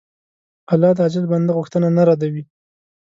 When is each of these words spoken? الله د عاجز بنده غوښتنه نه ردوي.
الله 0.73 0.91
د 0.95 0.99
عاجز 1.05 1.25
بنده 1.31 1.51
غوښتنه 1.57 1.87
نه 1.97 2.03
ردوي. 2.09 2.43